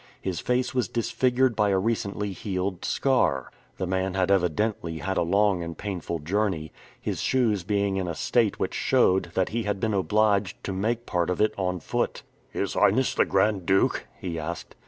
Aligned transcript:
His 0.19 0.39
face 0.39 0.73
was 0.73 0.87
disfigured 0.87 1.55
by 1.55 1.69
a 1.69 1.77
recently 1.77 2.31
healed 2.31 2.83
scar. 2.85 3.51
The 3.77 3.85
man 3.85 4.15
had 4.15 4.31
evidently 4.31 4.97
had 4.97 5.15
a 5.15 5.21
long 5.21 5.61
and 5.61 5.77
painful 5.77 6.17
journey; 6.21 6.71
his 6.99 7.21
shoes 7.21 7.63
being 7.63 7.97
in 7.97 8.07
a 8.07 8.15
state 8.15 8.57
which 8.59 8.73
showed 8.73 9.25
that 9.35 9.49
he 9.49 9.61
had 9.61 9.79
been 9.79 9.93
obliged 9.93 10.63
to 10.63 10.73
make 10.73 11.05
part 11.05 11.29
of 11.29 11.39
it 11.39 11.53
on 11.55 11.79
foot. 11.81 12.23
"His 12.49 12.73
Highness 12.73 13.13
the 13.13 13.25
Grand 13.25 13.67
Duke?" 13.67 14.07
he 14.19 14.39
asked. 14.39 14.73